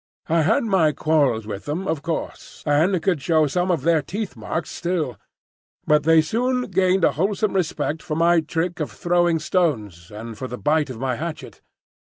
I 0.27 0.41
had 0.41 0.63
my 0.63 0.93
quarrels 0.93 1.45
with 1.45 1.65
them 1.65 1.87
of 1.87 2.01
course, 2.01 2.63
and 2.65 2.99
could 3.03 3.21
show 3.21 3.45
some 3.45 3.69
of 3.69 3.83
their 3.83 4.01
teeth 4.01 4.35
marks 4.35 4.71
still; 4.71 5.15
but 5.85 6.01
they 6.05 6.21
soon 6.23 6.71
gained 6.71 7.03
a 7.03 7.11
wholesome 7.11 7.53
respect 7.53 8.01
for 8.01 8.15
my 8.15 8.39
trick 8.41 8.79
of 8.79 8.89
throwing 8.89 9.37
stones 9.37 10.09
and 10.09 10.35
for 10.39 10.47
the 10.47 10.57
bite 10.57 10.89
of 10.89 10.97
my 10.99 11.17
hatchet. 11.17 11.61